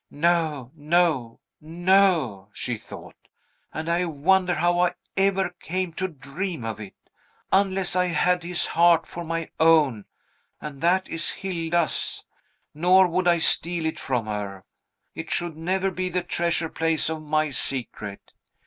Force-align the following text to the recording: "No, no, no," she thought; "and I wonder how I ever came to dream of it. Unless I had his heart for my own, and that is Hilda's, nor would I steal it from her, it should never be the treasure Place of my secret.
"No, 0.09 0.71
no, 0.73 1.41
no," 1.61 2.49
she 2.53 2.75
thought; 2.75 3.27
"and 3.71 3.87
I 3.87 4.05
wonder 4.05 4.55
how 4.55 4.79
I 4.79 4.93
ever 5.15 5.51
came 5.61 5.93
to 5.93 6.07
dream 6.07 6.65
of 6.65 6.79
it. 6.79 6.95
Unless 7.51 7.95
I 7.95 8.07
had 8.07 8.41
his 8.41 8.65
heart 8.65 9.05
for 9.05 9.23
my 9.23 9.51
own, 9.59 10.05
and 10.59 10.81
that 10.81 11.07
is 11.07 11.29
Hilda's, 11.29 12.25
nor 12.73 13.07
would 13.09 13.27
I 13.27 13.37
steal 13.37 13.85
it 13.85 13.99
from 13.99 14.25
her, 14.25 14.65
it 15.13 15.29
should 15.29 15.55
never 15.55 15.91
be 15.91 16.09
the 16.09 16.23
treasure 16.23 16.69
Place 16.69 17.07
of 17.07 17.21
my 17.21 17.51
secret. 17.51 18.33